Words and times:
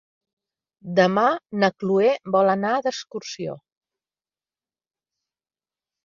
Demà 0.99 1.25
na 1.63 1.67
Chloé 1.83 2.07
vol 2.35 2.49
anar 2.53 2.71
d'excursió. 2.87 3.53